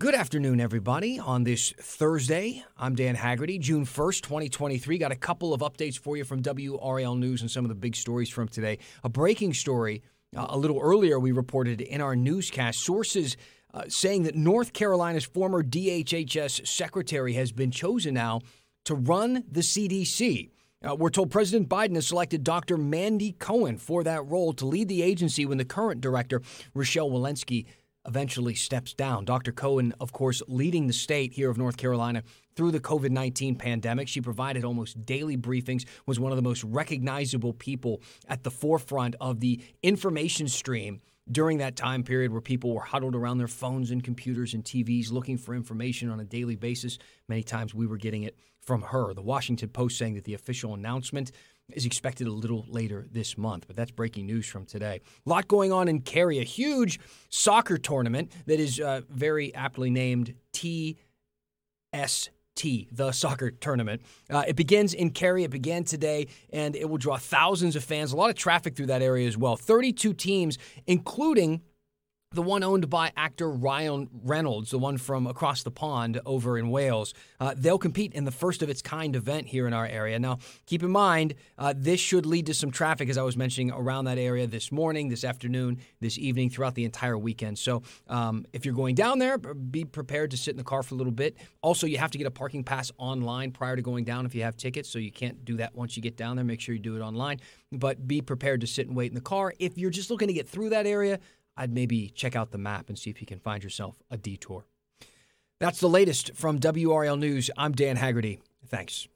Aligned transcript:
Good 0.00 0.14
afternoon, 0.14 0.62
everybody. 0.62 1.18
On 1.18 1.44
this 1.44 1.74
Thursday, 1.78 2.64
I'm 2.78 2.94
Dan 2.94 3.14
Haggerty, 3.14 3.58
June 3.58 3.84
1st, 3.84 4.22
2023. 4.22 4.96
Got 4.96 5.12
a 5.12 5.14
couple 5.14 5.52
of 5.52 5.60
updates 5.60 5.98
for 5.98 6.16
you 6.16 6.24
from 6.24 6.40
WRAL 6.40 7.18
News 7.18 7.42
and 7.42 7.50
some 7.50 7.66
of 7.66 7.68
the 7.68 7.74
big 7.74 7.94
stories 7.94 8.30
from 8.30 8.48
today. 8.48 8.78
A 9.04 9.10
breaking 9.10 9.52
story 9.52 10.02
uh, 10.34 10.46
a 10.48 10.56
little 10.56 10.80
earlier, 10.80 11.20
we 11.20 11.32
reported 11.32 11.82
in 11.82 12.00
our 12.00 12.16
newscast 12.16 12.80
sources 12.80 13.36
uh, 13.74 13.82
saying 13.88 14.22
that 14.22 14.34
North 14.34 14.72
Carolina's 14.72 15.26
former 15.26 15.62
DHHS 15.62 16.66
secretary 16.66 17.34
has 17.34 17.52
been 17.52 17.70
chosen 17.70 18.14
now 18.14 18.40
to 18.86 18.94
run 18.94 19.44
the 19.50 19.60
CDC. 19.60 20.48
Uh, 20.82 20.94
we're 20.94 21.10
told 21.10 21.30
President 21.30 21.68
Biden 21.68 21.96
has 21.96 22.06
selected 22.06 22.42
Dr. 22.42 22.78
Mandy 22.78 23.32
Cohen 23.32 23.76
for 23.76 24.02
that 24.04 24.22
role 24.22 24.54
to 24.54 24.64
lead 24.64 24.88
the 24.88 25.02
agency 25.02 25.44
when 25.44 25.58
the 25.58 25.64
current 25.66 26.00
director, 26.00 26.40
Rochelle 26.72 27.10
Walensky, 27.10 27.66
eventually 28.06 28.54
steps 28.54 28.94
down. 28.94 29.24
Dr. 29.24 29.52
Cohen, 29.52 29.94
of 30.00 30.12
course, 30.12 30.42
leading 30.48 30.86
the 30.86 30.92
state 30.92 31.32
here 31.32 31.50
of 31.50 31.58
North 31.58 31.76
Carolina 31.76 32.22
through 32.56 32.70
the 32.70 32.80
COVID 32.80 33.10
19 33.10 33.56
pandemic. 33.56 34.08
She 34.08 34.20
provided 34.20 34.64
almost 34.64 35.04
daily 35.04 35.36
briefings, 35.36 35.84
was 36.06 36.18
one 36.18 36.32
of 36.32 36.36
the 36.36 36.42
most 36.42 36.64
recognizable 36.64 37.52
people 37.52 38.00
at 38.28 38.42
the 38.42 38.50
forefront 38.50 39.16
of 39.20 39.40
the 39.40 39.62
information 39.82 40.48
stream 40.48 41.00
during 41.30 41.58
that 41.58 41.76
time 41.76 42.02
period 42.02 42.32
where 42.32 42.40
people 42.40 42.74
were 42.74 42.80
huddled 42.80 43.14
around 43.14 43.38
their 43.38 43.48
phones 43.48 43.90
and 43.90 44.02
computers 44.02 44.54
and 44.54 44.64
TVs 44.64 45.10
looking 45.10 45.38
for 45.38 45.54
information 45.54 46.10
on 46.10 46.20
a 46.20 46.24
daily 46.24 46.56
basis. 46.56 46.98
Many 47.28 47.42
times 47.42 47.74
we 47.74 47.86
were 47.86 47.96
getting 47.96 48.24
it 48.24 48.36
from 48.60 48.82
her. 48.82 49.14
The 49.14 49.22
Washington 49.22 49.68
Post 49.68 49.98
saying 49.98 50.14
that 50.14 50.24
the 50.24 50.34
official 50.34 50.74
announcement 50.74 51.32
is 51.72 51.86
expected 51.86 52.26
a 52.26 52.32
little 52.32 52.66
later 52.68 53.06
this 53.10 53.38
month. 53.38 53.66
But 53.66 53.76
that's 53.76 53.90
breaking 53.90 54.26
news 54.26 54.46
from 54.46 54.66
today. 54.66 55.00
A 55.26 55.28
lot 55.28 55.48
going 55.48 55.72
on 55.72 55.88
in 55.88 56.00
Cary, 56.00 56.38
a 56.38 56.44
huge 56.44 56.98
soccer 57.28 57.78
tournament 57.78 58.32
that 58.46 58.60
is 58.60 58.80
uh, 58.80 59.02
very 59.08 59.54
aptly 59.54 59.90
named 59.90 60.34
The 62.92 63.12
soccer 63.12 63.50
tournament. 63.50 64.02
Uh, 64.28 64.44
it 64.46 64.56
begins 64.56 64.94
in 64.94 65.10
Cary. 65.10 65.44
It 65.44 65.50
began 65.50 65.84
today, 65.84 66.28
and 66.52 66.76
it 66.76 66.88
will 66.88 66.98
draw 66.98 67.16
thousands 67.16 67.76
of 67.76 67.84
fans. 67.84 68.12
A 68.12 68.16
lot 68.16 68.30
of 68.30 68.36
traffic 68.36 68.76
through 68.76 68.86
that 68.86 69.02
area 69.02 69.26
as 69.26 69.36
well. 69.36 69.56
32 69.56 70.12
teams, 70.14 70.58
including 70.86 71.62
the 72.32 72.42
one 72.42 72.62
owned 72.62 72.88
by 72.88 73.10
actor 73.16 73.50
Ryan 73.50 74.08
Reynolds, 74.22 74.70
the 74.70 74.78
one 74.78 74.98
from 74.98 75.26
across 75.26 75.64
the 75.64 75.70
pond 75.72 76.20
over 76.24 76.56
in 76.56 76.70
Wales. 76.70 77.12
Uh, 77.40 77.54
they'll 77.56 77.76
compete 77.76 78.12
in 78.12 78.24
the 78.24 78.30
first 78.30 78.62
of 78.62 78.70
its 78.70 78.80
kind 78.80 79.16
event 79.16 79.48
here 79.48 79.66
in 79.66 79.72
our 79.72 79.84
area. 79.84 80.16
Now, 80.16 80.38
keep 80.64 80.84
in 80.84 80.92
mind, 80.92 81.34
uh, 81.58 81.74
this 81.76 81.98
should 81.98 82.26
lead 82.26 82.46
to 82.46 82.54
some 82.54 82.70
traffic, 82.70 83.08
as 83.08 83.18
I 83.18 83.22
was 83.22 83.36
mentioning, 83.36 83.72
around 83.72 84.04
that 84.04 84.16
area 84.16 84.46
this 84.46 84.70
morning, 84.70 85.08
this 85.08 85.24
afternoon, 85.24 85.80
this 85.98 86.18
evening, 86.18 86.50
throughout 86.50 86.76
the 86.76 86.84
entire 86.84 87.18
weekend. 87.18 87.58
So, 87.58 87.82
um, 88.06 88.46
if 88.52 88.64
you're 88.64 88.74
going 88.74 88.94
down 88.94 89.18
there, 89.18 89.36
be 89.36 89.84
prepared 89.84 90.30
to 90.30 90.36
sit 90.36 90.52
in 90.52 90.56
the 90.56 90.62
car 90.62 90.84
for 90.84 90.94
a 90.94 90.98
little 90.98 91.12
bit. 91.12 91.36
Also, 91.62 91.88
you 91.88 91.98
have 91.98 92.12
to 92.12 92.18
get 92.18 92.28
a 92.28 92.30
parking 92.30 92.62
pass 92.62 92.92
online 92.96 93.50
prior 93.50 93.74
to 93.74 93.82
going 93.82 94.04
down 94.04 94.24
if 94.24 94.36
you 94.36 94.44
have 94.44 94.56
tickets, 94.56 94.88
so 94.88 95.00
you 95.00 95.10
can't 95.10 95.44
do 95.44 95.56
that 95.56 95.74
once 95.74 95.96
you 95.96 96.02
get 96.02 96.16
down 96.16 96.36
there. 96.36 96.44
Make 96.44 96.60
sure 96.60 96.76
you 96.76 96.80
do 96.80 96.94
it 96.94 97.00
online, 97.00 97.40
but 97.72 98.06
be 98.06 98.20
prepared 98.20 98.60
to 98.60 98.68
sit 98.68 98.86
and 98.86 98.94
wait 98.94 99.10
in 99.10 99.16
the 99.16 99.20
car. 99.20 99.52
If 99.58 99.76
you're 99.76 99.90
just 99.90 100.12
looking 100.12 100.28
to 100.28 100.34
get 100.34 100.48
through 100.48 100.68
that 100.68 100.86
area, 100.86 101.18
I'd 101.60 101.74
maybe 101.74 102.08
check 102.14 102.34
out 102.34 102.52
the 102.52 102.58
map 102.58 102.88
and 102.88 102.98
see 102.98 103.10
if 103.10 103.20
you 103.20 103.26
can 103.26 103.38
find 103.38 103.62
yourself 103.62 104.02
a 104.10 104.16
detour. 104.16 104.64
That's 105.58 105.78
the 105.78 105.90
latest 105.90 106.34
from 106.34 106.58
WRAL 106.58 107.18
News. 107.18 107.50
I'm 107.54 107.72
Dan 107.72 107.96
Haggerty. 107.96 108.40
Thanks. 108.66 109.08